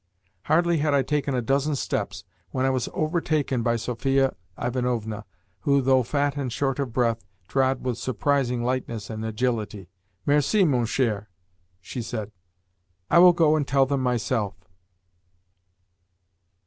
Hardly 0.45 0.79
had 0.79 0.95
I 0.95 1.03
taken 1.03 1.35
a 1.35 1.43
dozen 1.43 1.75
steps 1.75 2.23
when 2.49 2.65
I 2.65 2.71
was 2.71 2.89
overtaken 2.91 3.61
by 3.61 3.75
Sophia 3.75 4.35
Ivanovna, 4.59 5.25
who, 5.59 5.79
though 5.79 6.01
fat 6.01 6.35
and 6.37 6.51
short 6.51 6.79
of 6.79 6.91
breath, 6.91 7.23
trod 7.47 7.83
with 7.85 7.99
surprising 7.99 8.63
lightness 8.63 9.11
and 9.11 9.23
agility. 9.23 9.91
"Merci, 10.25 10.65
mon 10.65 10.87
cher," 10.87 11.29
she 11.79 12.01
said. 12.01 12.31
"I 13.11 13.19
will 13.19 13.33
go 13.33 13.55
and 13.55 13.67
tell 13.67 13.85
them 13.85 14.01
myself." 14.01 14.55